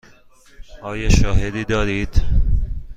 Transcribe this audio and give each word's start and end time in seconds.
آیا 0.81 1.09
شاهدی 1.09 1.63
دارید؟ 1.63 2.21